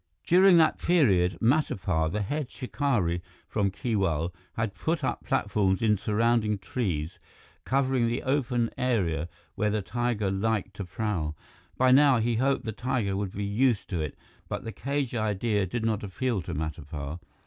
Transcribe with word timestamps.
During 0.25 0.57
that 0.57 0.79
period, 0.79 1.37
Matapar, 1.39 2.09
the 2.09 2.23
head 2.23 2.49
Shikari 2.49 3.21
from 3.47 3.69
Keewal, 3.69 4.33
had 4.57 4.73
put 4.73 5.03
up 5.03 5.23
platforms 5.23 5.79
in 5.83 5.95
surrounding 5.95 6.57
trees, 6.57 7.19
covering 7.65 8.07
the 8.07 8.23
open 8.23 8.71
area 8.79 9.29
where 9.53 9.69
the 9.69 9.83
tiger 9.83 10.31
liked 10.31 10.73
to 10.77 10.85
prowl. 10.85 11.37
By 11.77 11.91
now, 11.91 12.17
he 12.17 12.37
hoped 12.37 12.65
the 12.65 12.71
tiger 12.71 13.15
would 13.15 13.33
be 13.33 13.45
used 13.45 13.89
to 13.89 14.01
it, 14.01 14.17
but 14.49 14.63
the 14.63 14.71
cage 14.71 15.13
idea 15.13 15.67
did 15.67 15.85
not 15.85 16.01
appeal 16.01 16.41
to 16.41 16.55
Matapar. 16.55 17.19